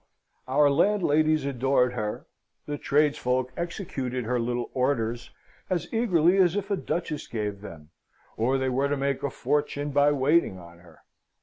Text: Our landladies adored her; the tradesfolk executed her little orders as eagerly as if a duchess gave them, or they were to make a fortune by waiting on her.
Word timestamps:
Our 0.47 0.71
landladies 0.71 1.45
adored 1.45 1.93
her; 1.93 2.25
the 2.65 2.79
tradesfolk 2.79 3.51
executed 3.55 4.25
her 4.25 4.39
little 4.39 4.71
orders 4.73 5.29
as 5.69 5.87
eagerly 5.93 6.37
as 6.37 6.55
if 6.55 6.71
a 6.71 6.75
duchess 6.75 7.27
gave 7.27 7.61
them, 7.61 7.91
or 8.35 8.57
they 8.57 8.69
were 8.69 8.87
to 8.87 8.97
make 8.97 9.21
a 9.21 9.29
fortune 9.29 9.91
by 9.91 10.11
waiting 10.11 10.57
on 10.57 10.79
her. 10.79 11.01